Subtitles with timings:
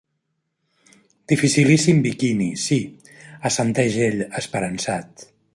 [1.33, 5.33] Dificilíssim biquini, sí —assenteix ell esperançat.